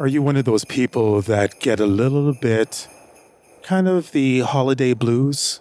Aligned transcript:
Are 0.00 0.06
you 0.06 0.22
one 0.22 0.36
of 0.36 0.44
those 0.44 0.64
people 0.64 1.22
that 1.22 1.58
get 1.58 1.80
a 1.80 1.86
little 1.86 2.32
bit 2.32 2.86
kind 3.64 3.88
of 3.88 4.12
the 4.12 4.40
holiday 4.40 4.94
blues? 4.94 5.60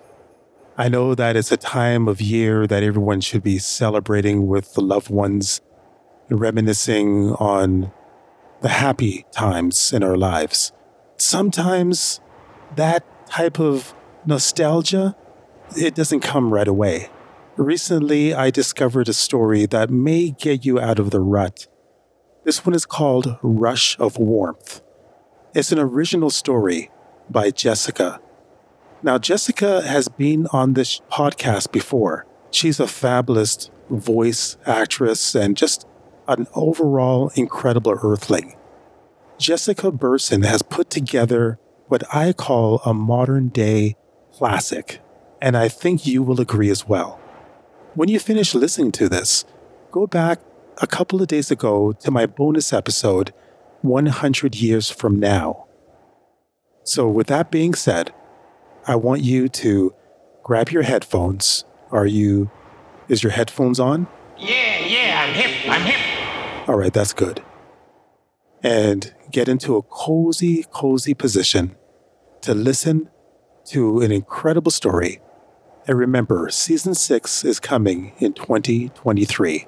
I 0.78 0.90
know 0.90 1.16
that 1.16 1.36
it's 1.36 1.52
a 1.52 1.58
time 1.58 2.08
of 2.08 2.22
year 2.22 2.68
that 2.68 2.84
everyone 2.84 3.22
should 3.22 3.42
be 3.42 3.58
celebrating 3.58 4.46
with 4.46 4.76
the 4.76 4.82
loved 4.82 5.10
ones, 5.10 5.62
reminiscing 6.30 7.32
on 7.40 7.92
the 8.62 8.70
happy 8.70 9.26
times 9.32 9.92
in 9.92 10.04
our 10.04 10.16
lives. 10.16 10.72
Sometimes 11.18 12.22
that 12.76 13.04
type 13.26 13.60
of 13.60 13.96
nostalgia, 14.24 15.16
it 15.76 15.96
doesn't 15.96 16.20
come 16.20 16.54
right 16.54 16.68
away. 16.68 17.10
Recently, 17.56 18.36
I 18.36 18.52
discovered 18.52 19.10
a 19.10 19.14
story 19.14 19.66
that 19.66 19.90
may 19.90 20.30
get 20.30 20.64
you 20.64 20.80
out 20.80 21.00
of 21.00 21.10
the 21.10 21.22
rut 21.22 21.66
this 22.48 22.66
one 22.66 22.74
is 22.74 22.86
called 22.86 23.38
Rush 23.42 24.00
of 24.00 24.18
Warmth. 24.18 24.80
It's 25.54 25.74
an 25.74 25.80
original 25.80 26.30
story 26.30 26.90
by 27.30 27.52
Jessica. 27.52 28.22
Now, 29.04 29.18
Jessica 29.18 29.82
has 29.82 30.08
been 30.08 30.48
on 30.54 30.72
this 30.72 31.02
podcast 31.12 31.74
before. 31.74 32.26
She's 32.50 32.80
a 32.80 32.88
fabulous 32.88 33.70
voice 33.90 34.56
actress 34.66 35.36
and 35.36 35.58
just 35.58 35.86
an 36.30 36.48
overall 36.56 37.34
incredible 37.36 38.00
earthling. 38.02 38.56
Jessica 39.38 39.92
Burson 39.92 40.44
has 40.44 40.62
put 40.62 40.90
together 40.90 41.60
what 41.88 42.04
I 42.16 42.32
call 42.32 42.78
a 42.86 42.94
modern 42.94 43.50
day 43.50 43.98
classic, 44.32 45.02
and 45.42 45.58
I 45.58 45.68
think 45.68 46.08
you 46.08 46.24
will 46.24 46.40
agree 46.40 46.70
as 46.70 46.88
well. 46.88 47.20
When 47.94 48.08
you 48.08 48.22
finish 48.22 48.56
listening 48.56 48.94
to 48.94 49.10
this, 49.10 49.44
go 49.92 50.08
back 50.08 50.40
a 50.80 50.88
couple 50.88 51.22
of 51.22 51.28
days 51.28 51.50
ago 51.50 51.92
to 51.94 52.12
my 52.12 52.26
bonus 52.26 52.72
episode, 52.72 53.34
100 53.82 54.56
Years 54.56 54.90
from 54.90 55.20
Now. 55.20 55.66
So, 56.84 57.08
with 57.08 57.28
that 57.28 57.52
being 57.52 57.74
said, 57.74 58.14
I 58.86 58.96
want 58.96 59.22
you 59.22 59.50
to 59.50 59.94
grab 60.44 60.70
your 60.70 60.84
headphones. 60.84 61.66
Are 61.92 62.06
you, 62.06 62.50
is 63.08 63.24
your 63.24 63.32
headphones 63.32 63.80
on? 63.80 64.08
Yeah, 64.38 64.80
yeah, 64.80 65.26
I'm 65.26 65.34
hip, 65.34 65.70
I'm 65.70 65.82
hip. 65.82 66.70
All 66.70 66.76
right, 66.76 66.94
that's 66.94 67.14
good. 67.14 67.44
And 68.64 69.14
get 69.32 69.50
into 69.50 69.76
a 69.76 69.82
cozy, 69.84 70.66
cozy 70.72 71.14
position 71.14 71.76
to 72.42 72.54
listen 72.54 73.10
to 73.68 74.02
an 74.02 74.12
incredible 74.12 74.72
story. 74.72 75.22
And 75.88 75.98
remember, 75.98 76.50
season 76.50 76.94
six 76.96 77.44
is 77.44 77.60
coming 77.60 78.14
in 78.20 78.34
2023. 78.34 79.68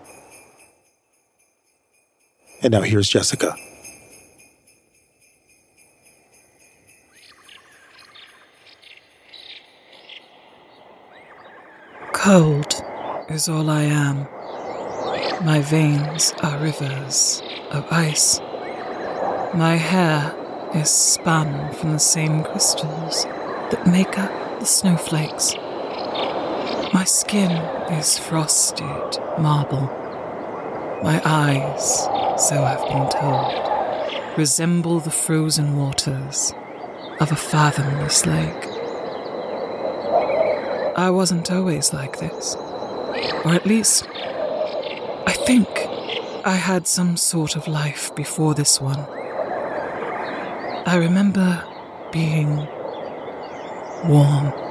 And 2.61 2.73
now 2.73 2.81
here's 2.81 3.07
Jessica. 3.07 3.55
Cold 12.11 12.83
is 13.29 13.47
all 13.47 13.69
I 13.69 13.83
am. 13.83 14.27
My 15.45 15.61
veins 15.61 16.33
are 16.43 16.59
rivers 16.59 17.41
of 17.71 17.85
ice. 17.91 18.39
My 19.53 19.75
hair 19.75 20.35
is 20.75 20.89
spun 20.89 21.73
from 21.75 21.93
the 21.93 21.99
same 21.99 22.43
crystals 22.43 23.23
that 23.71 23.87
make 23.87 24.19
up 24.19 24.59
the 24.59 24.65
snowflakes. 24.65 25.55
My 26.93 27.05
skin 27.05 27.51
is 27.93 28.19
frosted 28.19 29.17
marble. 29.39 29.98
My 31.01 31.21
eyes, 31.23 32.03
so 32.47 32.61
I've 32.61 32.85
been 32.89 33.09
told, 33.09 34.37
resemble 34.37 34.99
the 34.99 35.11
frozen 35.11 35.77
waters 35.77 36.53
of 37.21 37.31
a 37.31 37.35
fathomless 37.35 38.25
lake. 38.25 38.65
I 40.97 41.09
wasn't 41.09 41.51
always 41.51 41.93
like 41.93 42.19
this, 42.19 42.55
or 43.45 43.53
at 43.53 43.65
least, 43.65 44.07
I 45.25 45.31
think 45.45 45.69
I 46.45 46.55
had 46.55 46.85
some 46.85 47.15
sort 47.15 47.55
of 47.55 47.67
life 47.67 48.13
before 48.13 48.53
this 48.53 48.81
one. 48.81 48.99
I 50.85 50.95
remember 50.97 51.63
being 52.11 52.67
warm. 54.03 54.68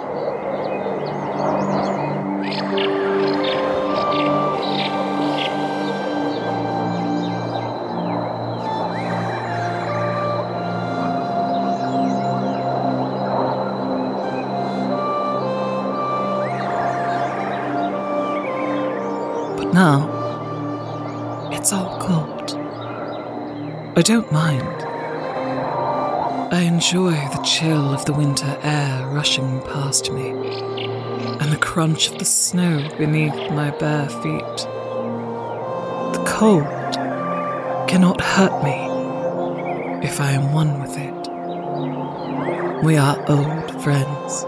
I 23.98 24.02
don't 24.02 24.30
mind. 24.30 24.62
I 26.54 26.60
enjoy 26.60 27.10
the 27.10 27.42
chill 27.42 27.92
of 27.92 28.04
the 28.04 28.12
winter 28.12 28.56
air 28.62 29.04
rushing 29.08 29.60
past 29.62 30.12
me, 30.12 30.28
and 30.28 31.50
the 31.50 31.58
crunch 31.60 32.08
of 32.08 32.20
the 32.20 32.24
snow 32.24 32.88
beneath 32.96 33.34
my 33.50 33.72
bare 33.72 34.08
feet. 34.08 34.56
The 36.14 36.22
cold 36.28 36.62
cannot 37.88 38.20
hurt 38.20 38.62
me 38.62 40.06
if 40.06 40.20
I 40.20 40.30
am 40.30 40.52
one 40.52 40.80
with 40.80 40.96
it. 40.96 42.84
We 42.84 42.96
are 42.98 43.18
old 43.28 43.82
friends, 43.82 44.44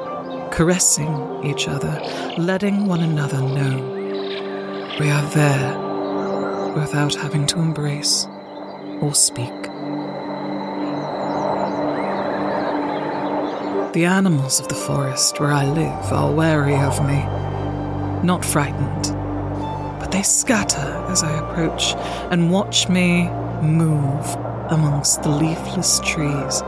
caressing 0.54 1.42
each 1.42 1.66
other, 1.66 2.00
letting 2.38 2.86
one 2.86 3.00
another 3.00 3.40
know 3.40 4.94
we 5.00 5.10
are 5.10 5.28
there 5.30 6.72
without 6.76 7.16
having 7.16 7.48
to 7.48 7.58
embrace 7.58 8.28
or 9.00 9.14
speak. 9.14 9.62
The 13.92 14.04
animals 14.04 14.60
of 14.60 14.68
the 14.68 14.74
forest 14.76 15.40
where 15.40 15.52
I 15.52 15.64
live 15.64 16.12
are 16.12 16.32
wary 16.32 16.76
of 16.76 17.04
me, 17.04 17.24
not 18.22 18.44
frightened, 18.44 19.12
but 19.98 20.12
they 20.12 20.22
scatter 20.22 21.06
as 21.08 21.24
I 21.24 21.38
approach 21.38 21.94
and 22.30 22.52
watch 22.52 22.88
me 22.88 23.28
move 23.62 24.26
amongst 24.70 25.24
the 25.24 25.30
leafless 25.30 25.98
trees, 26.00 26.60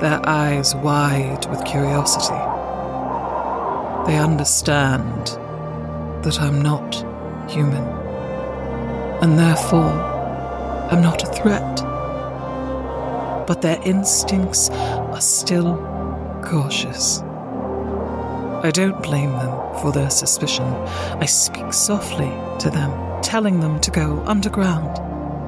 their 0.00 0.20
eyes 0.24 0.76
wide 0.76 1.46
with 1.50 1.64
curiosity. 1.64 2.38
They 4.06 4.16
understand 4.16 5.26
that 6.24 6.40
I'm 6.40 6.62
not 6.62 6.94
human, 7.50 7.82
and 9.20 9.36
therefore 9.36 10.17
am 10.90 11.02
not 11.02 11.22
a 11.22 11.32
threat. 11.32 11.76
But 13.46 13.62
their 13.62 13.80
instincts 13.84 14.70
are 14.70 15.20
still 15.20 15.76
cautious. 16.44 17.20
I 18.62 18.70
don't 18.72 19.02
blame 19.02 19.30
them 19.30 19.80
for 19.80 19.92
their 19.92 20.10
suspicion. 20.10 20.64
I 20.64 21.26
speak 21.26 21.72
softly 21.72 22.32
to 22.58 22.70
them, 22.70 23.22
telling 23.22 23.60
them 23.60 23.80
to 23.80 23.90
go 23.90 24.22
underground 24.26 24.98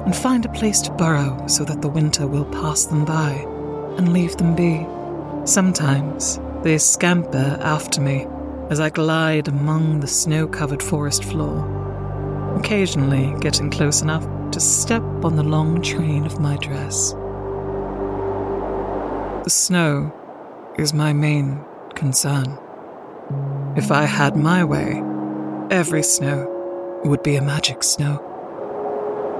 and 0.05 0.15
find 0.15 0.45
a 0.45 0.49
place 0.49 0.81
to 0.81 0.91
burrow 0.93 1.45
so 1.47 1.63
that 1.65 1.81
the 1.81 1.89
winter 1.89 2.27
will 2.27 2.45
pass 2.45 2.85
them 2.85 3.05
by 3.05 3.31
and 3.97 4.13
leave 4.13 4.37
them 4.37 4.55
be. 4.55 4.85
Sometimes 5.45 6.39
they 6.63 6.77
scamper 6.77 7.57
after 7.61 8.01
me 8.01 8.27
as 8.69 8.79
I 8.79 8.89
glide 8.89 9.47
among 9.47 9.99
the 9.99 10.07
snow 10.07 10.47
covered 10.47 10.81
forest 10.81 11.23
floor 11.25 11.79
occasionally 12.57 13.33
getting 13.39 13.69
close 13.69 14.01
enough 14.01 14.25
to 14.51 14.59
step 14.59 15.03
on 15.23 15.35
the 15.35 15.43
long 15.43 15.81
train 15.81 16.25
of 16.25 16.39
my 16.39 16.57
dress. 16.57 17.11
The 19.43 19.49
snow 19.49 20.13
is 20.77 20.93
my 20.93 21.13
main 21.13 21.63
concern. 21.95 22.57
If 23.75 23.91
I 23.91 24.03
had 24.03 24.35
my 24.35 24.63
way, 24.63 25.01
every 25.69 26.03
snow 26.03 27.01
would 27.05 27.23
be 27.23 27.35
a 27.35 27.41
magic 27.41 27.83
snow. 27.83 28.27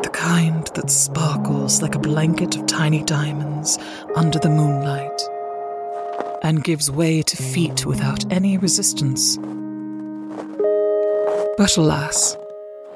The 0.03 0.09
kind 0.09 0.65
that 0.75 0.89
sparkles 0.89 1.81
like 1.81 1.95
a 1.95 1.99
blanket 1.99 2.55
of 2.55 2.65
tiny 2.65 3.03
diamonds 3.03 3.77
under 4.15 4.39
the 4.39 4.49
moonlight 4.49 5.21
and 6.41 6.63
gives 6.63 6.89
way 6.89 7.21
to 7.21 7.37
feet 7.37 7.85
without 7.85 8.31
any 8.31 8.57
resistance. 8.57 9.37
But 11.57 11.77
alas, 11.77 12.35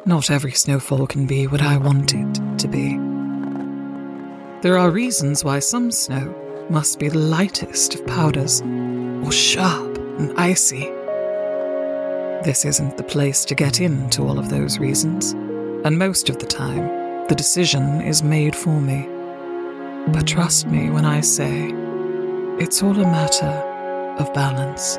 not 0.06 0.30
every 0.30 0.52
snowfall 0.52 1.08
can 1.08 1.26
be 1.26 1.48
what 1.48 1.64
I 1.64 1.78
want 1.78 2.14
it 2.14 2.60
to 2.60 2.68
be. 2.68 2.98
There 4.62 4.78
are 4.78 4.92
reasons 4.92 5.44
why 5.44 5.60
some 5.60 5.92
snow 5.92 6.34
must 6.70 7.00
be 7.00 7.10
the 7.10 7.18
lightest 7.18 7.96
of 7.96 8.06
powders, 8.06 8.62
or 8.62 9.32
sharp 9.32 9.98
and 10.20 10.38
icy. 10.38 10.84
This 12.44 12.66
isn't 12.66 12.98
the 12.98 13.04
place 13.04 13.46
to 13.46 13.56
get 13.56 13.82
into 13.82 14.22
all 14.24 14.38
of 14.38 14.50
those 14.50 14.78
reasons, 14.78 15.32
and 15.86 15.98
most 15.98 16.30
of 16.30 16.38
the 16.38 16.46
time, 16.46 17.28
the 17.28 17.36
decision 17.36 18.02
is 18.02 18.22
made 18.22 18.56
for 18.56 18.80
me. 18.80 19.08
But 20.12 20.28
trust 20.28 20.68
me 20.68 20.92
when 20.92 21.06
I 21.06 21.22
say 21.22 21.72
it's 22.60 22.84
all 22.84 23.00
a 23.00 23.12
matter 23.12 23.64
of 24.20 24.32
balance. 24.36 24.98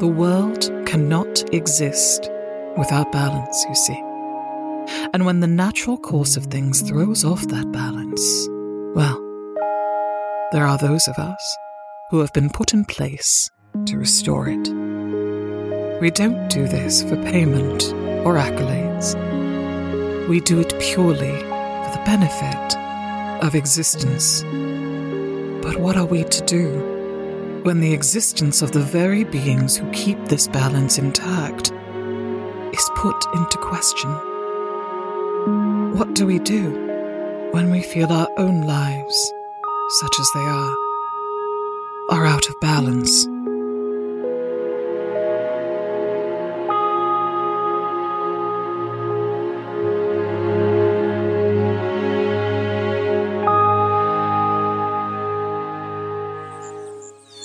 The 0.00 0.08
world 0.08 0.70
cannot 0.84 1.54
exist 1.54 2.28
without 2.76 3.10
balance, 3.12 3.64
you 3.68 3.74
see. 3.74 4.02
And 5.12 5.24
when 5.24 5.40
the 5.40 5.46
natural 5.46 5.98
course 5.98 6.36
of 6.36 6.46
things 6.46 6.82
throws 6.82 7.24
off 7.24 7.46
that 7.48 7.72
balance, 7.72 8.48
well, 8.94 9.20
there 10.52 10.66
are 10.66 10.78
those 10.78 11.08
of 11.08 11.18
us 11.18 11.56
who 12.10 12.20
have 12.20 12.32
been 12.32 12.50
put 12.50 12.72
in 12.72 12.84
place 12.84 13.50
to 13.86 13.98
restore 13.98 14.48
it. 14.48 14.68
We 16.00 16.10
don't 16.10 16.48
do 16.48 16.68
this 16.68 17.02
for 17.02 17.16
payment 17.16 17.92
or 18.24 18.34
accolades. 18.34 19.16
We 20.28 20.40
do 20.40 20.60
it 20.60 20.78
purely 20.78 21.32
for 21.32 21.90
the 21.92 22.02
benefit 22.04 22.76
of 23.44 23.54
existence. 23.54 24.42
But 25.62 25.80
what 25.80 25.96
are 25.96 26.06
we 26.06 26.24
to 26.24 26.44
do 26.44 27.60
when 27.64 27.80
the 27.80 27.92
existence 27.92 28.62
of 28.62 28.70
the 28.70 28.80
very 28.80 29.24
beings 29.24 29.76
who 29.76 29.90
keep 29.90 30.24
this 30.26 30.46
balance 30.46 30.98
intact 30.98 31.72
is 32.76 32.90
put 32.94 33.24
into 33.34 33.56
question? 33.58 34.10
What 35.96 36.14
do 36.14 36.26
we 36.26 36.38
do 36.38 37.50
when 37.52 37.70
we 37.70 37.80
feel 37.80 38.12
our 38.12 38.28
own 38.36 38.62
lives, 38.62 39.32
such 40.00 40.20
as 40.20 40.30
they 40.34 40.40
are, 40.40 40.76
are 42.10 42.26
out 42.26 42.48
of 42.48 42.60
balance? 42.60 43.24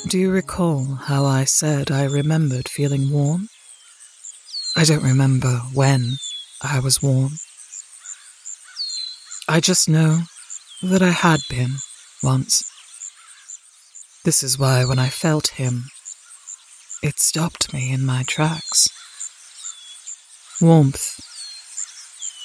Do 0.09 0.19
you 0.19 0.29
recall 0.29 0.83
how 0.83 1.25
I 1.25 1.45
said 1.45 1.89
I 1.89 2.03
remembered 2.03 2.67
feeling 2.67 3.11
warm? 3.11 3.47
I 4.75 4.85
don't 4.85 5.03
remember 5.03 5.61
when 5.73 6.17
I 6.61 6.79
was 6.79 7.01
warm. 7.01 7.33
I 9.47 9.59
just 9.59 9.89
know 9.89 10.21
that 10.81 11.01
I 11.01 11.09
had 11.09 11.41
been 11.49 11.75
once. 12.23 12.63
This 14.23 14.43
is 14.43 14.57
why 14.57 14.85
when 14.85 14.99
I 14.99 15.09
felt 15.09 15.49
him, 15.49 15.85
it 17.03 17.19
stopped 17.19 17.73
me 17.73 17.91
in 17.91 18.05
my 18.05 18.23
tracks. 18.27 18.87
Warmth. 20.61 21.19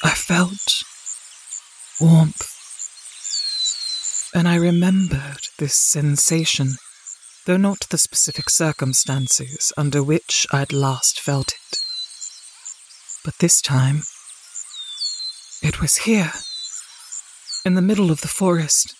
I 0.02 0.11
felt 0.11 0.82
warmth. 2.00 2.52
And 4.34 4.49
I 4.49 4.56
remembered 4.56 5.40
this 5.58 5.75
sensation 5.75 6.76
though 7.46 7.56
not 7.56 7.87
the 7.90 7.99
specific 7.99 8.50
circumstances 8.50 9.72
under 9.76 10.02
which 10.02 10.46
I'd 10.52 10.72
last 10.72 11.20
felt 11.20 11.52
it. 11.52 11.86
But 13.26 13.38
this 13.38 13.61
time, 13.61 14.02
it 15.61 15.81
was 15.81 15.96
here, 15.96 16.31
in 17.64 17.75
the 17.75 17.82
middle 17.82 18.12
of 18.12 18.20
the 18.20 18.28
forest. 18.28 18.94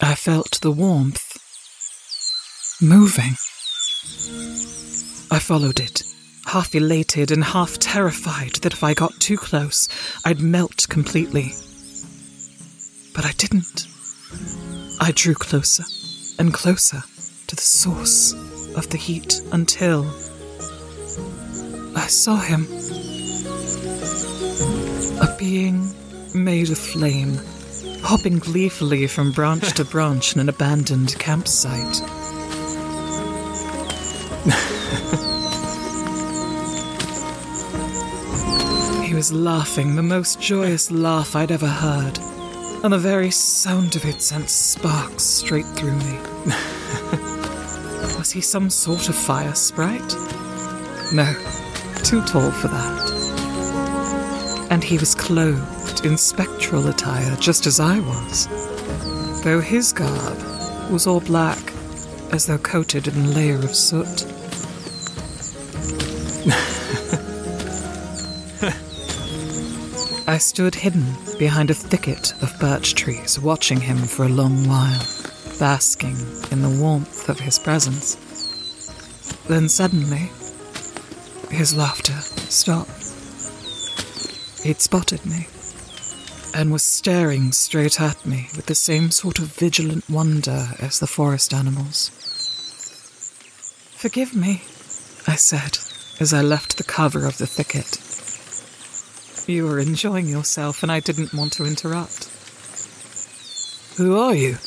I 0.00 0.14
felt 0.14 0.62
the 0.62 0.70
warmth 0.70 1.36
moving. 2.80 3.32
I 5.30 5.38
followed 5.40 5.78
it, 5.78 6.04
half 6.46 6.74
elated 6.74 7.30
and 7.30 7.44
half 7.44 7.78
terrified 7.78 8.54
that 8.62 8.72
if 8.72 8.82
I 8.82 8.94
got 8.94 9.20
too 9.20 9.36
close, 9.36 9.90
I'd 10.24 10.40
melt 10.40 10.86
completely. 10.88 11.52
But 13.14 13.26
I 13.26 13.32
didn't. 13.32 13.88
I 15.00 15.12
drew 15.14 15.34
closer 15.34 15.84
and 16.38 16.54
closer 16.54 17.02
to 17.48 17.54
the 17.54 17.60
source 17.60 18.32
of 18.74 18.88
the 18.88 18.96
heat 18.96 19.42
until 19.52 20.06
I 21.94 22.06
saw 22.06 22.36
him. 22.36 22.66
Being 25.38 25.94
made 26.34 26.70
of 26.70 26.78
flame, 26.78 27.38
hopping 28.02 28.40
gleefully 28.40 29.06
from 29.06 29.30
branch 29.30 29.72
to 29.74 29.84
branch 29.84 30.34
in 30.34 30.40
an 30.40 30.48
abandoned 30.48 31.16
campsite. 31.20 31.78
he 39.06 39.14
was 39.14 39.32
laughing 39.32 39.94
the 39.94 40.02
most 40.02 40.40
joyous 40.40 40.90
laugh 40.90 41.36
I'd 41.36 41.52
ever 41.52 41.68
heard, 41.68 42.18
and 42.82 42.92
the 42.92 42.98
very 42.98 43.30
sound 43.30 43.94
of 43.94 44.04
it 44.04 44.20
sent 44.20 44.50
sparks 44.50 45.22
straight 45.22 45.66
through 45.66 45.94
me. 45.98 46.18
Was 48.18 48.32
he 48.32 48.40
some 48.40 48.70
sort 48.70 49.08
of 49.08 49.14
fire 49.14 49.54
sprite? 49.54 50.16
No, 51.12 51.32
too 52.02 52.24
tall 52.24 52.50
for 52.50 52.66
that. 52.68 53.17
And 54.70 54.84
he 54.84 54.98
was 54.98 55.14
clothed 55.14 56.04
in 56.04 56.18
spectral 56.18 56.88
attire 56.88 57.34
just 57.36 57.66
as 57.66 57.80
I 57.80 58.00
was, 58.00 58.46
though 59.42 59.60
his 59.60 59.92
garb 59.92 60.38
was 60.90 61.06
all 61.06 61.20
black, 61.20 61.72
as 62.32 62.46
though 62.46 62.58
coated 62.58 63.08
in 63.08 63.16
a 63.16 63.28
layer 63.28 63.56
of 63.56 63.74
soot. 63.74 64.26
I 70.28 70.36
stood 70.36 70.74
hidden 70.74 71.06
behind 71.38 71.70
a 71.70 71.74
thicket 71.74 72.34
of 72.42 72.60
birch 72.60 72.94
trees, 72.94 73.40
watching 73.40 73.80
him 73.80 73.96
for 73.96 74.26
a 74.26 74.28
long 74.28 74.68
while 74.68 75.02
basking 75.58 76.16
in 76.52 76.62
the 76.62 76.78
warmth 76.80 77.28
of 77.28 77.40
his 77.40 77.58
presence. 77.58 78.14
Then 79.48 79.68
suddenly, 79.68 80.30
his 81.50 81.74
laughter 81.74 82.20
stopped. 82.50 82.97
He'd 84.68 84.82
spotted 84.82 85.24
me 85.24 85.48
and 86.52 86.70
was 86.70 86.82
staring 86.82 87.52
straight 87.52 88.02
at 88.02 88.26
me 88.26 88.50
with 88.54 88.66
the 88.66 88.74
same 88.74 89.10
sort 89.10 89.38
of 89.38 89.46
vigilant 89.54 90.10
wonder 90.10 90.72
as 90.78 90.98
the 90.98 91.06
forest 91.06 91.54
animals. 91.54 92.10
Forgive 93.96 94.36
me, 94.36 94.64
I 95.26 95.36
said 95.36 95.78
as 96.20 96.34
I 96.34 96.42
left 96.42 96.76
the 96.76 96.84
cover 96.84 97.24
of 97.24 97.38
the 97.38 97.46
thicket. 97.46 97.96
You 99.48 99.64
were 99.66 99.78
enjoying 99.78 100.28
yourself 100.28 100.82
and 100.82 100.92
I 100.92 101.00
didn't 101.00 101.32
want 101.32 101.54
to 101.54 101.64
interrupt. 101.64 102.28
Who 103.96 104.18
are 104.18 104.34
you? 104.34 104.58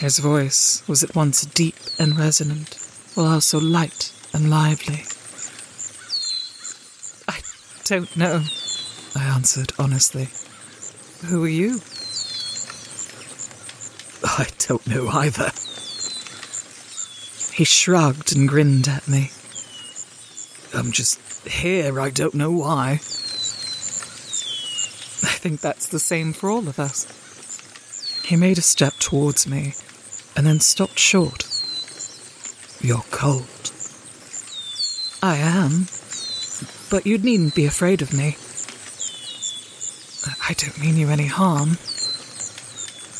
His 0.00 0.18
voice 0.20 0.82
was 0.88 1.04
at 1.04 1.14
once 1.14 1.42
deep 1.42 1.76
and 1.96 2.18
resonant, 2.18 2.76
while 3.14 3.26
also 3.26 3.60
light 3.60 4.12
and 4.34 4.50
lively. 4.50 5.04
Don't 7.92 8.16
know, 8.16 8.42
I 9.14 9.22
answered 9.22 9.74
honestly. 9.78 10.30
Who 11.28 11.44
are 11.44 11.46
you? 11.46 11.82
I 14.24 14.46
don't 14.66 14.86
know 14.86 15.08
either. 15.08 15.52
He 17.54 17.64
shrugged 17.64 18.34
and 18.34 18.48
grinned 18.48 18.88
at 18.88 19.06
me. 19.06 19.30
I'm 20.72 20.90
just 20.90 21.20
here, 21.46 22.00
I 22.00 22.08
don't 22.08 22.32
know 22.32 22.50
why. 22.50 22.92
I 22.92 22.96
think 25.36 25.60
that's 25.60 25.88
the 25.88 25.98
same 25.98 26.32
for 26.32 26.48
all 26.48 26.68
of 26.68 26.78
us. 26.78 27.04
He 28.24 28.36
made 28.36 28.56
a 28.56 28.62
step 28.62 28.94
towards 29.00 29.46
me, 29.46 29.74
and 30.34 30.46
then 30.46 30.60
stopped 30.60 30.98
short. 30.98 31.46
You're 32.80 33.04
cold. 33.10 33.70
I 35.22 35.36
am, 35.36 35.88
but 36.92 37.06
you 37.06 37.16
needn't 37.16 37.54
be 37.54 37.64
afraid 37.64 38.02
of 38.02 38.12
me. 38.12 38.36
I 40.46 40.52
don't 40.52 40.78
mean 40.78 40.98
you 40.98 41.08
any 41.08 41.26
harm. 41.26 41.78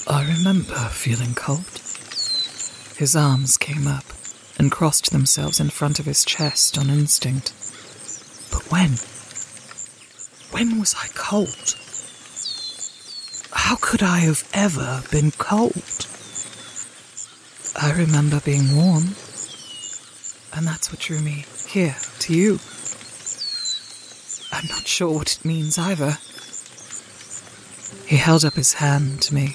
I 0.07 0.31
remember 0.37 0.75
feeling 0.91 1.33
cold. 1.33 1.81
His 2.99 3.17
arms 3.17 3.57
came 3.57 3.87
up 3.87 4.05
and 4.59 4.71
crossed 4.71 5.11
themselves 5.11 5.59
in 5.59 5.71
front 5.71 5.99
of 5.99 6.05
his 6.05 6.23
chest 6.23 6.77
on 6.77 6.91
instinct. 6.91 7.55
But 8.51 8.71
when? 8.71 8.91
When 10.51 10.79
was 10.79 10.95
I 10.95 11.09
cold? 11.15 11.75
How 13.53 13.77
could 13.81 14.03
I 14.03 14.19
have 14.19 14.47
ever 14.53 15.03
been 15.11 15.31
cold? 15.31 16.07
I 17.81 17.91
remember 17.93 18.39
being 18.41 18.77
warm. 18.77 19.17
And 20.53 20.67
that's 20.67 20.93
what 20.93 21.01
drew 21.01 21.21
me 21.21 21.47
here, 21.67 21.97
to 22.19 22.37
you. 22.37 22.59
Not 24.83 24.89
sure 24.89 25.13
what 25.13 25.33
it 25.37 25.45
means 25.45 25.79
either. 25.79 26.19
He 28.05 28.17
held 28.17 28.45
up 28.45 28.55
his 28.55 28.73
hand 28.73 29.23
to 29.23 29.33
me 29.33 29.55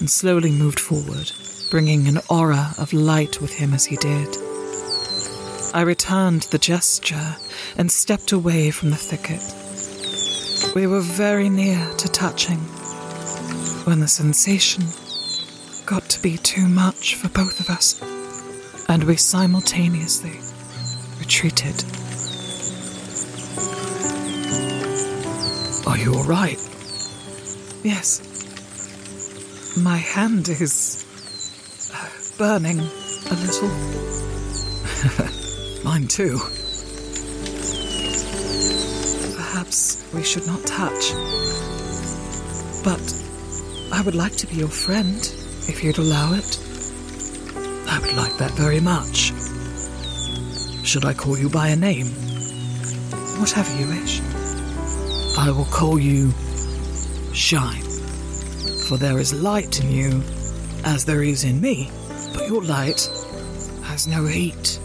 and 0.00 0.08
slowly 0.08 0.50
moved 0.50 0.80
forward, 0.80 1.30
bringing 1.70 2.08
an 2.08 2.20
aura 2.30 2.72
of 2.78 2.94
light 2.94 3.42
with 3.42 3.52
him 3.52 3.74
as 3.74 3.84
he 3.84 3.96
did. 3.96 4.38
I 5.74 5.82
returned 5.82 6.44
the 6.44 6.56
gesture 6.56 7.36
and 7.76 7.92
stepped 7.92 8.32
away 8.32 8.70
from 8.70 8.88
the 8.88 8.96
thicket. 8.96 9.42
We 10.74 10.86
were 10.86 11.02
very 11.02 11.50
near 11.50 11.86
to 11.98 12.08
touching, 12.08 12.60
when 13.84 14.00
the 14.00 14.08
sensation 14.08 14.84
got 15.84 16.08
to 16.08 16.22
be 16.22 16.38
too 16.38 16.68
much 16.68 17.16
for 17.16 17.28
both 17.28 17.60
of 17.60 17.68
us, 17.68 18.00
and 18.88 19.04
we 19.04 19.16
simultaneously 19.16 20.40
retreated. 21.18 21.84
Are 25.86 25.98
you 25.98 26.14
alright? 26.14 26.58
Yes. 27.82 28.22
My 29.76 29.98
hand 29.98 30.48
is 30.48 31.04
uh, 31.94 32.08
burning 32.38 32.80
a 32.80 33.34
little. 33.34 33.68
Mine 35.84 36.06
too. 36.06 36.38
Perhaps 39.36 40.02
we 40.14 40.22
should 40.22 40.46
not 40.46 40.64
touch. 40.64 41.12
But 42.82 43.02
I 43.92 44.00
would 44.04 44.14
like 44.14 44.36
to 44.36 44.46
be 44.46 44.56
your 44.56 44.68
friend, 44.68 45.18
if 45.68 45.84
you'd 45.84 45.98
allow 45.98 46.32
it. 46.32 46.58
I 47.88 47.98
would 48.00 48.14
like 48.16 48.38
that 48.38 48.52
very 48.52 48.80
much. 48.80 49.34
Should 50.84 51.04
I 51.04 51.12
call 51.12 51.36
you 51.38 51.50
by 51.50 51.68
a 51.68 51.76
name? 51.76 52.06
Whatever 53.38 53.70
you 53.78 53.88
wish. 53.88 54.22
I 55.36 55.50
will 55.50 55.64
call 55.66 55.98
you 55.98 56.32
Shine. 57.32 57.82
For 58.88 58.96
there 58.96 59.18
is 59.18 59.34
light 59.42 59.82
in 59.82 59.90
you, 59.90 60.22
as 60.84 61.04
there 61.04 61.22
is 61.22 61.42
in 61.42 61.60
me, 61.60 61.90
but 62.32 62.46
your 62.46 62.62
light 62.62 63.10
has 63.82 64.06
no 64.06 64.24
heat. 64.26 64.78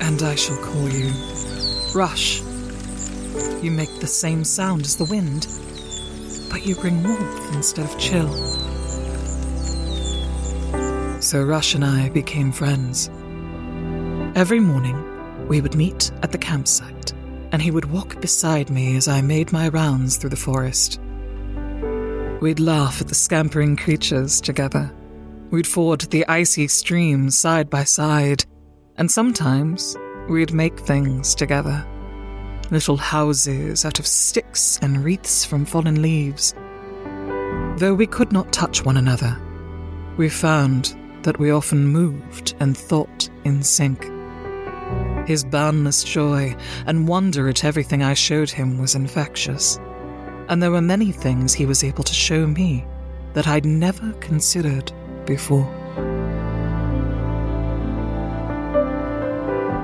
And 0.00 0.22
I 0.22 0.34
shall 0.34 0.58
call 0.58 0.88
you 0.88 1.10
Rush. 1.94 2.40
You 3.62 3.70
make 3.70 4.00
the 4.00 4.06
same 4.06 4.44
sound 4.44 4.82
as 4.82 4.96
the 4.96 5.04
wind, 5.06 5.46
but 6.50 6.66
you 6.66 6.74
bring 6.74 7.02
warmth 7.02 7.54
instead 7.54 7.86
of 7.86 7.98
chill. 7.98 8.30
So 11.22 11.42
Rush 11.42 11.74
and 11.74 11.84
I 11.84 12.10
became 12.10 12.52
friends. 12.52 13.08
Every 14.34 14.60
morning, 14.60 15.48
we 15.48 15.60
would 15.60 15.74
meet 15.74 16.12
at 16.22 16.32
the 16.32 16.38
campsite, 16.38 16.99
and 17.52 17.60
he 17.60 17.70
would 17.70 17.90
walk 17.90 18.20
beside 18.20 18.70
me 18.70 18.96
as 18.96 19.08
I 19.08 19.20
made 19.20 19.52
my 19.52 19.68
rounds 19.68 20.16
through 20.16 20.30
the 20.30 20.36
forest. 20.36 21.00
We'd 22.40 22.60
laugh 22.60 23.00
at 23.00 23.08
the 23.08 23.14
scampering 23.14 23.76
creatures 23.76 24.40
together. 24.40 24.90
We'd 25.50 25.66
ford 25.66 26.00
the 26.02 26.26
icy 26.26 26.68
streams 26.68 27.36
side 27.36 27.68
by 27.68 27.84
side, 27.84 28.44
and 28.96 29.10
sometimes 29.10 29.96
we'd 30.28 30.52
make 30.52 30.78
things 30.78 31.34
together. 31.34 31.86
Little 32.70 32.96
houses 32.96 33.84
out 33.84 33.98
of 33.98 34.06
sticks 34.06 34.78
and 34.80 35.04
wreaths 35.04 35.44
from 35.44 35.66
fallen 35.66 36.00
leaves. 36.00 36.54
Though 37.78 37.94
we 37.94 38.06
could 38.06 38.32
not 38.32 38.52
touch 38.52 38.84
one 38.84 38.96
another, 38.96 39.36
we 40.16 40.28
found 40.28 40.96
that 41.22 41.38
we 41.38 41.50
often 41.50 41.86
moved 41.86 42.54
and 42.60 42.76
thought 42.76 43.28
in 43.44 43.62
sync. 43.62 44.08
His 45.26 45.44
boundless 45.44 46.02
joy 46.02 46.56
and 46.86 47.06
wonder 47.06 47.48
at 47.48 47.64
everything 47.64 48.02
I 48.02 48.14
showed 48.14 48.50
him 48.50 48.78
was 48.78 48.94
infectious, 48.94 49.78
and 50.48 50.62
there 50.62 50.70
were 50.70 50.80
many 50.80 51.12
things 51.12 51.52
he 51.52 51.66
was 51.66 51.84
able 51.84 52.04
to 52.04 52.14
show 52.14 52.46
me 52.46 52.84
that 53.34 53.46
I'd 53.46 53.64
never 53.64 54.12
considered 54.14 54.92
before. 55.26 55.68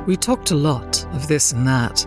We 0.06 0.16
talked 0.16 0.52
a 0.52 0.56
lot 0.56 1.04
of 1.14 1.28
this 1.28 1.52
and 1.52 1.66
that, 1.66 2.06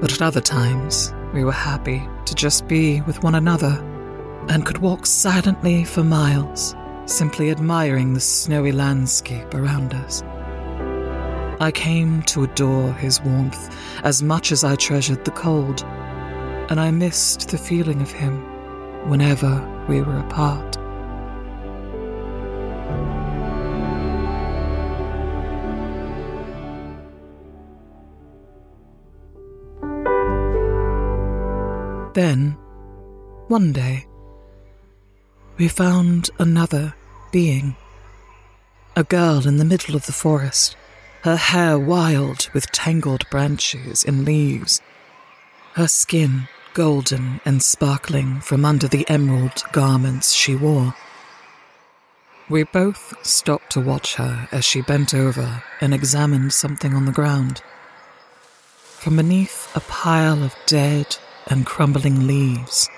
but 0.00 0.12
at 0.12 0.22
other 0.22 0.40
times 0.40 1.12
we 1.32 1.44
were 1.44 1.52
happy 1.52 2.02
to 2.26 2.34
just 2.34 2.68
be 2.68 3.00
with 3.02 3.22
one 3.22 3.36
another 3.36 3.80
and 4.48 4.66
could 4.66 4.78
walk 4.78 5.06
silently 5.06 5.84
for 5.84 6.04
miles, 6.04 6.74
simply 7.06 7.50
admiring 7.50 8.12
the 8.12 8.20
snowy 8.20 8.72
landscape 8.72 9.54
around 9.54 9.94
us. 9.94 10.22
I 11.62 11.70
came 11.70 12.22
to 12.22 12.42
adore 12.42 12.92
his 12.94 13.20
warmth 13.20 13.72
as 14.02 14.20
much 14.20 14.50
as 14.50 14.64
I 14.64 14.74
treasured 14.74 15.24
the 15.24 15.30
cold, 15.30 15.84
and 16.68 16.80
I 16.80 16.90
missed 16.90 17.50
the 17.50 17.56
feeling 17.56 18.02
of 18.02 18.10
him 18.10 18.42
whenever 19.08 19.64
we 19.88 20.02
were 20.02 20.18
apart. 20.18 20.76
Then, 32.14 32.56
one 33.46 33.72
day, 33.72 34.08
we 35.58 35.68
found 35.68 36.28
another 36.40 36.92
being. 37.30 37.76
A 38.96 39.04
girl 39.04 39.46
in 39.46 39.58
the 39.58 39.64
middle 39.64 39.94
of 39.94 40.06
the 40.06 40.12
forest, 40.12 40.76
her 41.22 41.36
hair 41.36 41.78
wild 41.78 42.48
with 42.52 42.72
tangled 42.72 43.28
branches 43.30 44.04
and 44.04 44.24
leaves, 44.24 44.80
her 45.74 45.86
skin 45.86 46.48
golden 46.74 47.40
and 47.44 47.62
sparkling 47.62 48.40
from 48.40 48.64
under 48.64 48.88
the 48.88 49.08
emerald 49.08 49.62
garments 49.72 50.32
she 50.32 50.56
wore. 50.56 50.94
We 52.48 52.64
both 52.64 53.14
stopped 53.24 53.70
to 53.72 53.80
watch 53.80 54.16
her 54.16 54.48
as 54.50 54.64
she 54.64 54.82
bent 54.82 55.14
over 55.14 55.62
and 55.80 55.94
examined 55.94 56.52
something 56.52 56.92
on 56.92 57.04
the 57.04 57.12
ground. 57.12 57.62
From 58.74 59.16
beneath 59.16 59.74
a 59.76 59.80
pile 59.80 60.42
of 60.42 60.56
dead 60.66 61.16
and 61.46 61.64
crumbling 61.64 62.26
leaves, 62.26 62.88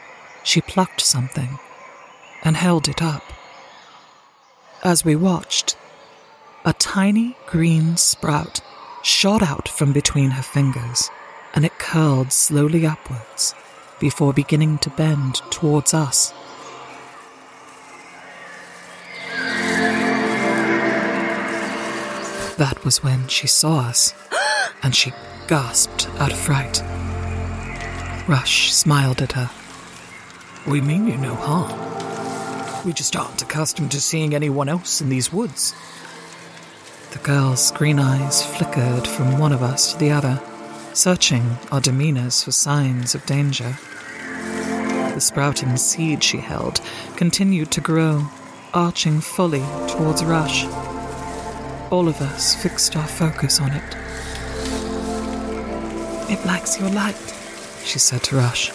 she 0.43 0.63
plucked 0.63 1.03
something 1.03 1.59
and 2.43 2.57
held 2.57 2.89
it 2.89 3.03
up. 3.03 3.23
As 4.83 5.05
we 5.05 5.15
watched, 5.15 5.77
a 6.67 6.73
tiny 6.73 7.37
green 7.47 7.95
sprout 7.97 8.63
shot 9.03 9.43
out 9.43 9.69
from 9.69 9.93
between 9.93 10.31
her 10.31 10.43
fingers, 10.43 11.11
and 11.55 11.65
it 11.65 11.79
curled 11.79 12.33
slowly 12.33 12.87
upwards 12.87 13.55
before 14.01 14.33
beginning 14.33 14.79
to 14.79 14.89
bend 14.91 15.35
towards 15.51 15.93
us. 15.93 16.33
That 22.57 22.81
was 22.83 23.03
when 23.03 23.29
she 23.29 23.47
saw 23.47 23.81
us, 23.81 24.15
and 24.83 24.95
she 24.97 25.13
gasped 25.49 26.09
out 26.19 26.33
of 26.33 26.39
fright. 26.39 26.83
Rush 28.27 28.73
smiled 28.73 29.21
at 29.21 29.33
her. 29.33 29.51
We 30.67 30.81
mean 30.81 31.07
you 31.09 31.19
no 31.19 31.35
harm. 31.35 32.87
We 32.87 32.95
just 32.95 33.17
aren't 33.17 33.43
accustomed 33.43 33.91
to 33.91 34.01
seeing 34.01 34.35
anyone 34.35 34.71
else 34.71 35.03
in 35.03 35.11
these 35.11 35.31
woods. 35.31 35.75
The 37.15 37.21
girl's 37.21 37.71
green 37.71 38.01
eyes 38.01 38.45
flickered 38.45 39.07
from 39.07 39.39
one 39.39 39.53
of 39.53 39.63
us 39.63 39.93
to 39.93 39.99
the 39.99 40.11
other, 40.11 40.43
searching 40.95 41.59
our 41.71 41.81
demeanors 41.81 42.43
for 42.43 42.51
signs 42.51 43.15
of 43.15 43.25
danger. 43.25 43.79
The 45.15 45.21
sprouting 45.21 45.77
seed 45.77 46.25
she 46.25 46.39
held 46.39 46.81
continued 47.15 47.71
to 47.71 47.81
grow, 47.81 48.27
arching 48.75 49.21
fully 49.21 49.63
towards 49.87 50.25
Rush. 50.25 50.65
All 51.93 52.09
of 52.09 52.21
us 52.21 52.57
fixed 52.61 52.97
our 52.97 53.07
focus 53.07 53.61
on 53.61 53.71
it. 53.71 53.97
It 56.29 56.45
likes 56.45 56.81
your 56.81 56.91
light, 56.91 57.33
she 57.85 58.01
said 58.01 58.25
to 58.25 58.37
Rush. 58.37 58.73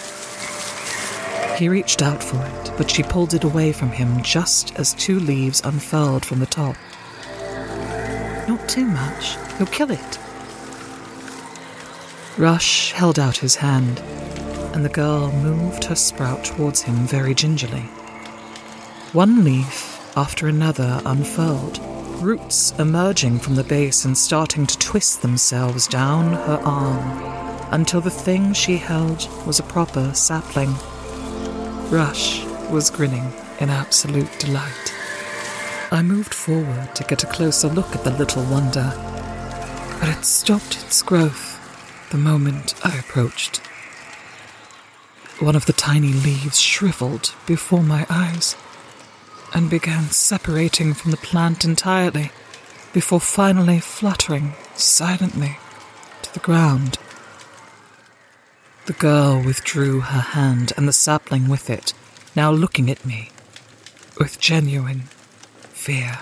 He 1.59 1.67
reached 1.67 2.01
out 2.01 2.23
for 2.23 2.41
it, 2.41 2.71
but 2.77 2.89
she 2.89 3.03
pulled 3.03 3.33
it 3.33 3.43
away 3.43 3.73
from 3.73 3.91
him 3.91 4.23
just 4.23 4.73
as 4.77 4.93
two 4.93 5.19
leaves 5.19 5.59
unfurled 5.65 6.23
from 6.23 6.39
the 6.39 6.45
top. 6.45 6.77
Not 8.49 8.67
too 8.67 8.87
much, 8.87 9.37
you'll 9.59 9.67
kill 9.67 9.91
it. 9.91 10.19
Rush 12.35 12.93
held 12.93 13.19
out 13.19 13.37
his 13.37 13.57
hand, 13.57 13.99
and 14.73 14.83
the 14.83 14.89
girl 14.89 15.31
moved 15.31 15.83
her 15.83 15.93
sprout 15.93 16.45
towards 16.45 16.81
him 16.81 16.95
very 17.05 17.35
gingerly. 17.35 17.83
One 19.13 19.43
leaf 19.43 20.01
after 20.17 20.47
another 20.47 20.99
unfurled, 21.05 21.77
roots 22.23 22.73
emerging 22.79 23.37
from 23.37 23.53
the 23.53 23.63
base 23.63 24.03
and 24.03 24.17
starting 24.17 24.65
to 24.65 24.79
twist 24.79 25.21
themselves 25.21 25.85
down 25.85 26.33
her 26.33 26.59
arm 26.65 27.21
until 27.71 28.01
the 28.01 28.09
thing 28.09 28.53
she 28.53 28.77
held 28.77 29.29
was 29.45 29.59
a 29.59 29.63
proper 29.75 30.11
sapling. 30.15 30.73
Rush 31.91 32.43
was 32.71 32.89
grinning 32.89 33.31
in 33.59 33.69
absolute 33.69 34.39
delight. 34.39 34.98
I 35.91 36.03
moved 36.03 36.35
forward 36.35 36.93
to 36.95 37.03
get 37.03 37.23
a 37.23 37.27
closer 37.27 37.67
look 37.67 37.95
at 37.95 38.03
the 38.03 38.11
little 38.11 38.43
wonder, 38.43 38.93
but 39.99 40.07
it 40.07 40.23
stopped 40.23 40.83
its 40.83 41.01
growth 41.01 41.57
the 42.11 42.17
moment 42.17 42.75
I 42.85 42.95
approached. 42.95 43.57
One 45.39 45.55
of 45.55 45.65
the 45.65 45.73
tiny 45.73 46.13
leaves 46.13 46.59
shriveled 46.59 47.33
before 47.47 47.81
my 47.81 48.05
eyes 48.07 48.55
and 49.51 49.67
began 49.67 50.03
separating 50.11 50.93
from 50.93 51.09
the 51.09 51.17
plant 51.17 51.65
entirely 51.65 52.31
before 52.93 53.19
finally 53.19 53.79
fluttering 53.79 54.53
silently 54.75 55.57
to 56.21 56.31
the 56.31 56.39
ground. 56.39 56.99
The 58.85 58.93
girl 58.93 59.41
withdrew 59.41 60.01
her 60.01 60.21
hand 60.21 60.71
and 60.77 60.87
the 60.87 60.93
sapling 60.93 61.47
with 61.47 61.67
it, 61.67 61.93
now 62.35 62.51
looking 62.51 62.91
at 62.91 63.07
me 63.07 63.31
with 64.19 64.39
genuine 64.39 65.05
fear. 65.89 66.19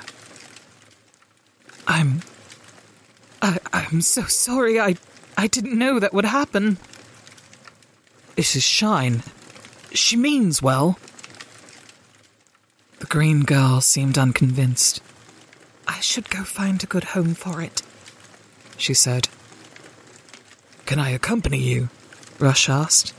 I'm. 1.90 2.22
I, 3.42 3.58
I'm 3.74 4.00
so 4.00 4.24
sorry. 4.24 4.80
I, 4.80 4.96
I 5.38 5.48
didn't 5.48 5.78
know 5.78 6.00
that 6.00 6.14
would 6.14 6.24
happen. 6.24 6.78
This 8.38 8.56
is 8.56 8.64
Shine. 8.64 9.24
She 9.92 10.16
means 10.16 10.62
well. 10.62 10.98
The 13.00 13.08
green 13.08 13.42
girl 13.42 13.82
seemed 13.82 14.18
unconvinced. 14.18 15.02
I 15.86 16.00
should 16.00 16.30
go 16.30 16.46
find 16.46 16.82
a 16.82 16.88
good 16.88 17.04
home 17.16 17.34
for 17.34 17.62
it, 17.62 17.82
she 18.78 18.94
said. 18.94 19.28
Can 20.86 20.98
I 20.98 21.10
accompany 21.10 21.60
you? 21.60 21.90
Rush 22.40 22.70
asked. 22.70 23.14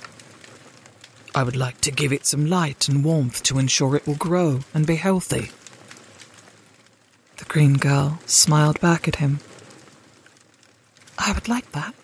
I 1.35 1.43
would 1.43 1.57
like 1.57 1.83
to 1.83 1.90
give 1.90 2.11
it 2.11 2.25
some 2.25 2.47
light 2.47 2.88
and 2.88 3.05
warmth 3.05 3.43
to 3.43 3.59
ensure 3.59 3.97
it 3.97 4.07
will 4.07 4.14
grow 4.14 4.61
and 4.73 4.87
be 4.87 4.97
healthy. 4.97 5.50
Green 7.49 7.75
girl 7.75 8.21
smiled 8.26 8.78
back 8.81 9.09
at 9.09 9.17
him. 9.17 9.40
I 11.19 11.33
would 11.33 11.49
like 11.49 11.73
that. 11.73 11.95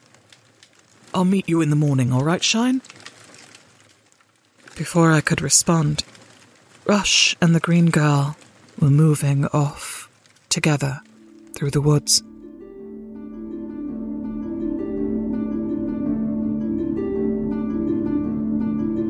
I'll 1.12 1.24
meet 1.24 1.48
you 1.48 1.60
in 1.60 1.70
the 1.70 1.76
morning, 1.76 2.12
all 2.12 2.24
right, 2.24 2.42
Shine? 2.42 2.80
Before 4.74 5.12
I 5.12 5.20
could 5.20 5.40
respond, 5.40 6.02
Rush 6.86 7.36
and 7.40 7.54
the 7.54 7.60
green 7.60 7.90
girl 7.90 8.36
were 8.80 8.90
moving 8.90 9.46
off 9.46 10.08
together 10.48 11.00
through 11.54 11.70
the 11.70 11.80
woods. 11.80 12.22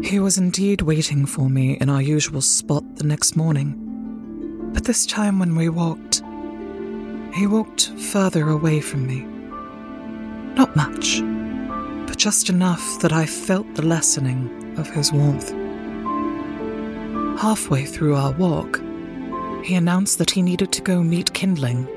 He 0.07 0.21
was 0.21 0.37
indeed 0.37 0.83
waiting 0.83 1.27
for 1.27 1.49
me 1.49 1.79
in 1.81 1.89
our 1.89 2.03
usual 2.03 2.43
spot 2.43 2.85
the 2.97 3.05
next 3.05 3.37
morning. 3.37 3.81
But 4.75 4.85
this 4.85 5.07
time 5.07 5.39
when 5.39 5.57
we 5.57 5.69
walked, 5.69 6.14
he 7.35 7.49
walked 7.49 7.89
further 8.13 8.49
away 8.49 8.81
from 8.81 9.07
me. 9.07 9.23
Not 10.55 10.77
much, 10.77 11.21
but 12.07 12.17
just 12.17 12.49
enough 12.49 13.01
that 13.01 13.13
I 13.13 13.27
felt 13.27 13.75
the 13.75 13.85
lessening 13.85 14.77
of 14.79 14.89
his 14.89 15.13
warmth. 15.13 15.51
Halfway 17.41 17.87
through 17.87 18.15
our 18.15 18.31
walk, 18.33 18.81
he 19.65 19.75
announced 19.75 20.19
that 20.19 20.31
he 20.31 20.43
needed 20.43 20.71
to 20.73 20.83
go 20.83 21.03
meet 21.03 21.35
Kindling. 21.35 21.89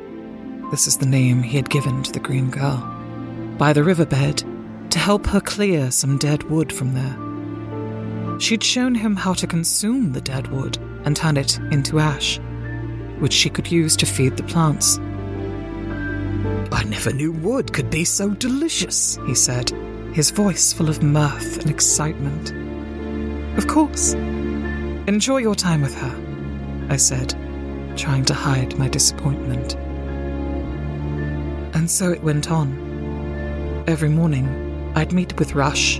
This 0.71 0.87
is 0.87 0.97
the 0.97 1.05
name 1.05 1.43
he 1.43 1.55
had 1.55 1.69
given 1.69 2.01
to 2.01 2.11
the 2.11 2.19
green 2.19 2.49
girl. 2.49 2.79
By 3.59 3.73
the 3.73 3.83
riverbed 3.83 4.43
to 4.89 4.99
help 4.99 5.27
her 5.27 5.39
clear 5.39 5.91
some 5.91 6.17
dead 6.17 6.43
wood 6.49 6.73
from 6.73 6.93
there. 6.95 8.39
She'd 8.39 8.63
shown 8.63 8.95
him 8.95 9.15
how 9.15 9.33
to 9.33 9.45
consume 9.45 10.13
the 10.13 10.21
dead 10.21 10.47
wood 10.47 10.79
and 11.05 11.15
turn 11.15 11.37
it 11.37 11.59
into 11.71 11.99
ash, 11.99 12.39
which 13.19 13.33
she 13.33 13.51
could 13.51 13.71
use 13.71 13.95
to 13.97 14.07
feed 14.07 14.35
the 14.35 14.43
plants. 14.43 14.99
I 16.71 16.83
never 16.83 17.13
knew 17.13 17.31
wood 17.31 17.73
could 17.73 17.89
be 17.89 18.03
so 18.03 18.29
delicious, 18.29 19.17
he 19.25 19.35
said, 19.35 19.69
his 20.13 20.31
voice 20.31 20.73
full 20.73 20.89
of 20.89 21.03
mirth 21.03 21.59
and 21.59 21.69
excitement. 21.69 22.51
Of 23.57 23.67
course. 23.67 24.13
Enjoy 24.13 25.37
your 25.37 25.55
time 25.55 25.81
with 25.81 25.95
her, 25.95 26.87
I 26.89 26.97
said, 26.97 27.33
trying 27.95 28.25
to 28.25 28.33
hide 28.33 28.77
my 28.77 28.87
disappointment. 28.89 29.75
And 31.75 31.89
so 31.89 32.11
it 32.11 32.23
went 32.23 32.51
on. 32.51 33.83
Every 33.87 34.09
morning, 34.09 34.91
I'd 34.95 35.13
meet 35.13 35.39
with 35.39 35.55
Rush. 35.55 35.99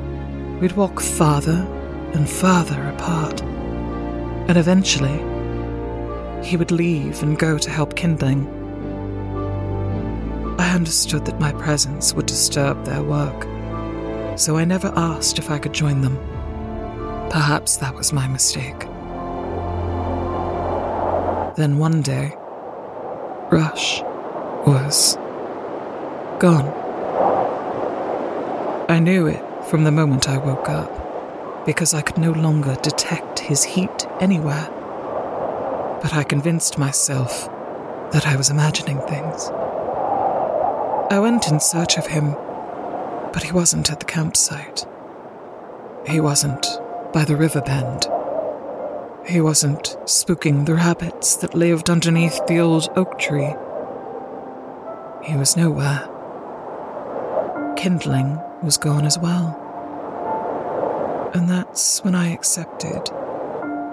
We'd 0.59 0.73
walk 0.73 0.99
farther 0.99 1.65
and 2.13 2.29
farther 2.29 2.83
apart. 2.89 3.41
And 3.41 4.57
eventually, 4.57 5.17
he 6.43 6.57
would 6.57 6.71
leave 6.71 7.21
and 7.23 7.37
go 7.37 7.57
to 7.57 7.69
help 7.69 7.95
kindling. 7.95 8.56
I 10.59 10.73
understood 10.73 11.25
that 11.25 11.39
my 11.39 11.51
presence 11.53 12.13
would 12.13 12.25
disturb 12.25 12.83
their 12.83 13.03
work, 13.03 13.43
so 14.37 14.57
I 14.57 14.65
never 14.65 14.91
asked 14.95 15.39
if 15.39 15.49
I 15.49 15.59
could 15.59 15.73
join 15.73 16.01
them. 16.01 16.17
Perhaps 17.29 17.77
that 17.77 17.93
was 17.93 18.13
my 18.13 18.27
mistake. 18.27 18.79
Then 21.55 21.77
one 21.77 22.01
day, 22.01 22.35
Rush 23.51 24.01
was 24.65 25.15
gone. 26.39 26.67
I 28.89 28.99
knew 28.99 29.27
it 29.27 29.43
from 29.65 29.83
the 29.83 29.91
moment 29.91 30.29
I 30.29 30.37
woke 30.37 30.69
up 30.69 31.65
because 31.65 31.93
I 31.93 32.01
could 32.01 32.17
no 32.17 32.31
longer 32.31 32.75
detect 32.81 33.39
his 33.39 33.63
heat 33.63 34.07
anywhere. 34.19 34.69
But 36.01 36.13
I 36.13 36.23
convinced 36.23 36.77
myself 36.77 37.47
that 38.11 38.25
I 38.25 38.35
was 38.37 38.49
imagining 38.49 38.99
things. 39.01 39.49
I 41.09 41.19
went 41.19 41.47
in 41.47 41.61
search 41.61 41.97
of 41.97 42.07
him, 42.07 42.33
but 43.31 43.41
he 43.41 43.53
wasn't 43.53 43.89
at 43.89 44.01
the 44.01 44.05
campsite. 44.05 44.85
He 46.05 46.19
wasn't 46.19 46.67
by 47.13 47.23
the 47.23 47.37
river 47.37 47.61
bend. 47.61 48.07
He 49.25 49.39
wasn't 49.39 49.95
spooking 50.03 50.65
the 50.65 50.75
rabbits 50.75 51.37
that 51.37 51.55
lived 51.55 51.89
underneath 51.89 52.45
the 52.47 52.59
old 52.59 52.89
oak 52.97 53.17
tree. 53.19 53.53
He 55.23 55.37
was 55.37 55.55
nowhere. 55.55 56.09
Kindling 57.77 58.41
was 58.61 58.77
gone 58.77 59.05
as 59.05 59.17
well. 59.17 59.55
And 61.33 61.49
that's 61.49 62.03
when 62.03 62.15
I 62.15 62.33
accepted 62.33 63.05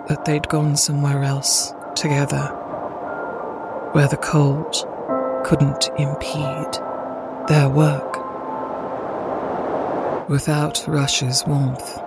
that 0.08 0.24
they'd 0.24 0.48
gone 0.48 0.76
somewhere 0.76 1.22
else 1.22 1.72
together, 1.94 2.46
where 3.92 4.08
the 4.08 4.16
cold 4.16 4.74
couldn't 5.44 5.90
impede 5.96 6.80
their 7.48 7.68
work. 7.68 8.18
Without 10.28 10.84
Rush's 10.86 11.44
warmth, 11.46 11.98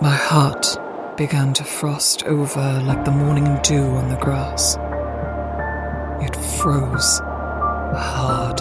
my 0.00 0.14
heart 0.14 0.78
began 1.16 1.52
to 1.54 1.64
frost 1.64 2.24
over 2.24 2.80
like 2.84 3.04
the 3.04 3.10
morning 3.10 3.58
dew 3.62 3.82
on 3.82 4.08
the 4.08 4.16
grass. 4.16 4.76
It 6.22 6.36
froze 6.58 7.20
hard 7.98 8.60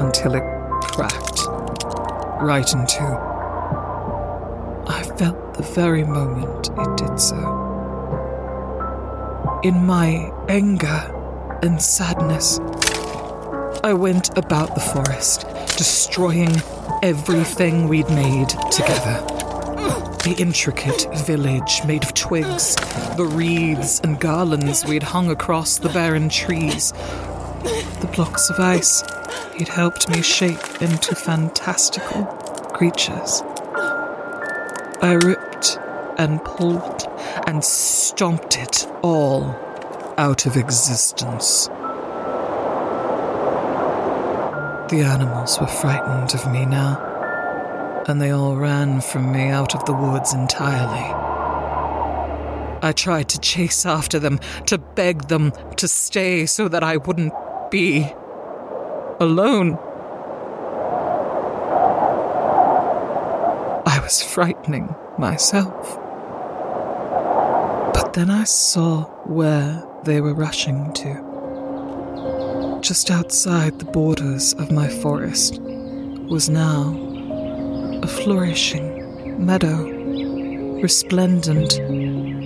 until 0.00 0.34
it 0.34 0.44
cracked 0.82 1.46
right 2.42 2.70
in 2.72 2.86
two 2.86 3.36
I 4.88 5.02
felt 5.18 5.54
the 5.54 5.62
very 5.62 6.04
moment 6.04 6.68
it 6.68 6.96
did 6.96 7.18
so. 7.18 7.36
In 9.64 9.84
my 9.84 10.30
anger 10.48 11.58
and 11.62 11.82
sadness, 11.82 12.60
I 13.86 13.92
went 13.92 14.36
about 14.36 14.74
the 14.74 14.80
forest, 14.80 15.46
destroying 15.76 16.50
everything 17.04 17.86
we'd 17.86 18.10
made 18.10 18.48
together. 18.72 19.24
The 20.24 20.34
intricate 20.38 21.06
village 21.24 21.82
made 21.84 22.02
of 22.02 22.12
twigs, 22.12 22.74
the 23.16 23.24
wreaths 23.24 24.00
and 24.00 24.18
garlands 24.18 24.84
we'd 24.84 25.04
hung 25.04 25.30
across 25.30 25.78
the 25.78 25.88
barren 25.90 26.28
trees, 26.28 26.90
the 28.00 28.10
blocks 28.12 28.50
of 28.50 28.58
ice 28.58 29.04
he'd 29.56 29.68
helped 29.68 30.08
me 30.10 30.20
shape 30.20 30.82
into 30.82 31.14
fantastical 31.14 32.24
creatures. 32.74 33.40
I 35.00 35.16
ripped 35.22 35.78
and 36.18 36.44
pulled 36.44 37.06
and 37.46 37.62
stomped 37.62 38.58
it 38.58 38.88
all 39.02 39.54
out 40.18 40.44
of 40.44 40.56
existence. 40.56 41.68
The 44.88 45.02
animals 45.02 45.58
were 45.60 45.66
frightened 45.66 46.32
of 46.32 46.52
me 46.52 46.64
now, 46.64 48.04
and 48.06 48.22
they 48.22 48.30
all 48.30 48.54
ran 48.54 49.00
from 49.00 49.32
me 49.32 49.48
out 49.48 49.74
of 49.74 49.84
the 49.84 49.92
woods 49.92 50.32
entirely. 50.32 51.12
I 52.82 52.92
tried 52.94 53.28
to 53.30 53.40
chase 53.40 53.84
after 53.84 54.20
them, 54.20 54.38
to 54.66 54.78
beg 54.78 55.26
them 55.26 55.52
to 55.78 55.88
stay 55.88 56.46
so 56.46 56.68
that 56.68 56.84
I 56.84 56.98
wouldn't 56.98 57.32
be 57.68 58.12
alone. 59.18 59.76
I 63.86 63.98
was 64.00 64.22
frightening 64.22 64.94
myself. 65.18 65.96
But 67.92 68.12
then 68.12 68.30
I 68.30 68.44
saw 68.44 69.06
where 69.24 69.84
they 70.04 70.20
were 70.20 70.34
rushing 70.34 70.92
to. 70.92 71.25
Just 72.86 73.10
outside 73.10 73.80
the 73.80 73.84
borders 73.84 74.52
of 74.60 74.70
my 74.70 74.86
forest 74.86 75.60
was 75.60 76.48
now 76.48 76.96
a 78.00 78.06
flourishing 78.06 79.44
meadow, 79.44 79.90
resplendent 80.80 81.80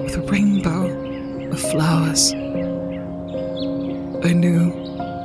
with 0.02 0.16
a 0.16 0.26
rainbow 0.32 1.50
of 1.50 1.60
flowers. 1.60 2.32
I 2.32 4.32
knew 4.32 4.70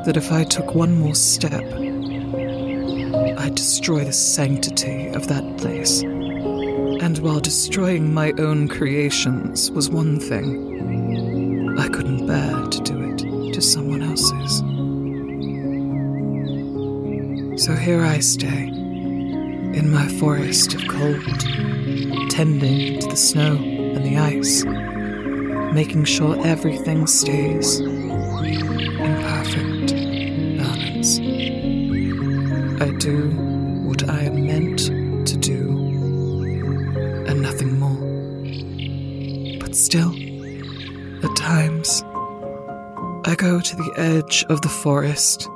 that 0.04 0.18
if 0.18 0.34
I 0.34 0.44
took 0.44 0.76
one 0.76 1.00
more 1.00 1.16
step, 1.16 1.64
I'd 3.40 3.56
destroy 3.56 4.04
the 4.04 4.12
sanctity 4.12 5.08
of 5.08 5.30
that 5.30 5.58
place 5.58 6.02
And 6.02 7.20
while 7.20 7.40
destroying 7.40 8.14
my 8.14 8.34
own 8.34 8.68
creations 8.68 9.72
was 9.72 9.90
one 9.90 10.20
thing, 10.20 11.80
I 11.80 11.88
couldn't 11.88 12.28
bear 12.28 12.68
to 12.68 12.82
do 12.82 13.14
it 13.14 13.54
to 13.54 13.62
someone 13.62 14.02
else's. 14.02 14.75
So 17.66 17.74
here 17.74 18.04
I 18.04 18.20
stay, 18.20 18.68
in 18.68 19.90
my 19.92 20.08
forest 20.20 20.76
of 20.76 20.88
cold, 20.88 21.40
tending 22.30 23.00
to 23.00 23.08
the 23.08 23.16
snow 23.16 23.56
and 23.56 24.06
the 24.06 24.18
ice, 24.18 24.64
making 25.74 26.04
sure 26.04 26.40
everything 26.46 27.08
stays 27.08 27.80
in 27.80 28.12
perfect 29.00 29.96
balance. 30.60 31.18
I 32.80 32.92
do 33.00 33.32
what 33.88 34.08
I 34.12 34.26
am 34.26 34.46
meant 34.46 34.78
to 35.28 35.36
do, 35.36 35.72
and 37.26 37.42
nothing 37.42 37.80
more. 37.80 39.58
But 39.60 39.76
still, 39.76 40.14
at 41.24 41.36
times, 41.36 42.04
I 43.26 43.34
go 43.36 43.60
to 43.60 43.76
the 43.76 43.92
edge 43.98 44.46
of 44.50 44.62
the 44.62 44.70
forest 44.70 45.50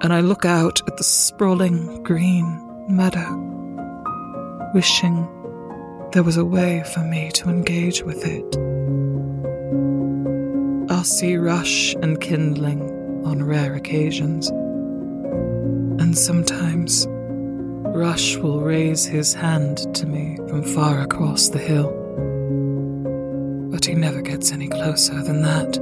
and 0.00 0.12
I 0.12 0.20
look 0.20 0.44
out 0.44 0.80
at 0.86 0.96
the 0.96 1.04
sprawling 1.04 2.02
green 2.02 2.64
meadow, 2.88 3.34
wishing 4.74 5.28
there 6.12 6.22
was 6.22 6.36
a 6.36 6.44
way 6.44 6.84
for 6.94 7.00
me 7.00 7.30
to 7.32 7.48
engage 7.48 8.02
with 8.02 8.24
it. 8.24 8.56
I'll 10.90 11.04
see 11.04 11.36
rush 11.36 11.94
and 12.02 12.20
kindling 12.20 13.24
on 13.24 13.42
rare 13.42 13.74
occasions, 13.74 14.48
and 16.00 16.16
sometimes 16.16 17.06
Rush 17.98 18.36
will 18.36 18.60
raise 18.60 19.04
his 19.04 19.34
hand 19.34 19.92
to 19.96 20.06
me 20.06 20.36
from 20.48 20.62
far 20.62 21.00
across 21.00 21.48
the 21.48 21.58
hill. 21.58 21.90
But 23.72 23.84
he 23.84 23.94
never 23.94 24.22
gets 24.22 24.52
any 24.52 24.68
closer 24.68 25.20
than 25.20 25.42
that. 25.42 25.78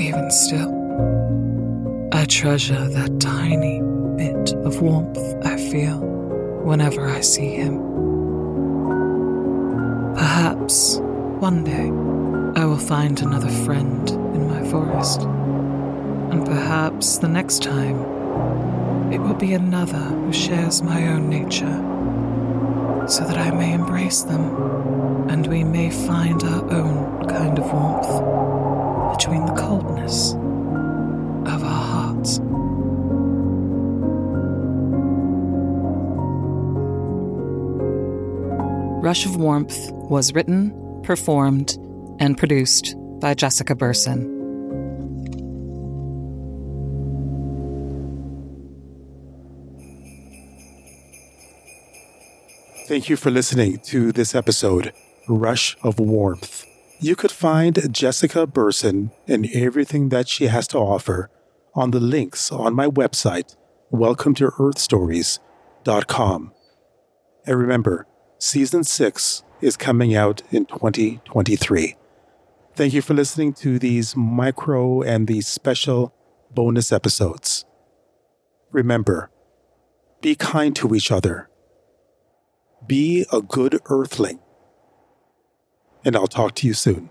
Even 0.00 0.30
still, 0.30 0.70
I 2.18 2.24
treasure 2.24 2.88
that 2.88 3.20
tiny 3.20 3.80
bit 4.16 4.52
of 4.66 4.82
warmth 4.82 5.16
I 5.46 5.56
feel 5.70 6.00
whenever 6.64 7.06
I 7.06 7.20
see 7.20 7.50
him. 7.50 7.78
Perhaps 10.16 10.98
one 11.38 11.62
day 11.62 11.86
I 12.60 12.64
will 12.64 12.76
find 12.76 13.20
another 13.20 13.48
friend 13.64 14.10
in 14.10 14.48
my 14.48 14.68
forest, 14.68 15.20
and 15.20 16.44
perhaps 16.44 17.18
the 17.18 17.28
next 17.28 17.62
time 17.62 18.02
it 19.12 19.20
will 19.20 19.34
be 19.36 19.54
another 19.54 19.96
who 19.96 20.32
shares 20.32 20.82
my 20.82 21.06
own 21.06 21.30
nature, 21.30 21.78
so 23.06 23.22
that 23.28 23.38
I 23.38 23.52
may 23.52 23.72
embrace 23.72 24.22
them 24.22 25.30
and 25.30 25.46
we 25.46 25.62
may 25.62 25.88
find 25.88 26.42
our 26.42 26.68
own 26.68 27.28
kind 27.28 27.60
of 27.60 27.72
warmth 27.72 29.16
between 29.16 29.46
the 29.46 29.54
coldness 29.54 30.34
Rush 39.08 39.24
of 39.24 39.36
Warmth 39.36 39.90
was 39.90 40.34
written, 40.34 40.70
performed, 41.02 41.78
and 42.20 42.36
produced 42.36 42.94
by 43.20 43.32
Jessica 43.32 43.74
Burson. 43.74 44.20
Thank 52.86 53.08
you 53.08 53.16
for 53.16 53.30
listening 53.30 53.78
to 53.84 54.12
this 54.12 54.34
episode, 54.34 54.92
Rush 55.26 55.74
of 55.82 55.98
Warmth. 55.98 56.66
You 57.00 57.16
could 57.16 57.32
find 57.32 57.90
Jessica 57.90 58.46
Burson 58.46 59.12
and 59.26 59.48
everything 59.54 60.10
that 60.10 60.28
she 60.28 60.48
has 60.48 60.68
to 60.68 60.76
offer 60.76 61.30
on 61.74 61.92
the 61.92 62.00
links 62.00 62.52
on 62.52 62.74
my 62.74 62.88
website, 62.88 63.56
welcome 63.90 64.34
to 64.34 64.48
earthstories.com. 64.58 66.52
And 67.46 67.58
remember, 67.58 68.06
season 68.38 68.84
6 68.84 69.42
is 69.60 69.76
coming 69.76 70.14
out 70.14 70.42
in 70.50 70.64
2023. 70.66 71.96
Thank 72.74 72.94
you 72.94 73.02
for 73.02 73.14
listening 73.14 73.52
to 73.54 73.78
these 73.78 74.14
micro 74.16 75.02
and 75.02 75.26
these 75.26 75.48
special 75.48 76.14
bonus 76.52 76.92
episodes. 76.92 77.64
Remember, 78.70 79.30
be 80.20 80.36
kind 80.36 80.76
to 80.76 80.94
each 80.94 81.10
other. 81.10 81.48
Be 82.86 83.26
a 83.32 83.42
good 83.42 83.80
earthling. 83.86 84.38
And 86.04 86.14
I'll 86.14 86.28
talk 86.28 86.54
to 86.56 86.66
you 86.66 86.74
soon. 86.74 87.10